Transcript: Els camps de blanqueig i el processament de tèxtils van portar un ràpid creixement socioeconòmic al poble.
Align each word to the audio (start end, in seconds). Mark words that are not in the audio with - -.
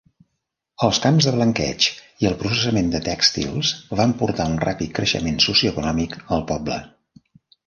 Els 0.85 0.99
camps 1.01 1.25
de 1.27 1.33
blanqueig 1.35 1.85
i 2.25 2.29
el 2.29 2.37
processament 2.39 2.89
de 2.95 3.01
tèxtils 3.09 3.75
van 4.01 4.17
portar 4.23 4.49
un 4.53 4.57
ràpid 4.65 4.97
creixement 5.01 5.39
socioeconòmic 5.47 6.19
al 6.39 6.45
poble. 6.55 6.81